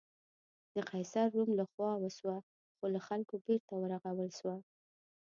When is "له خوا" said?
1.59-1.91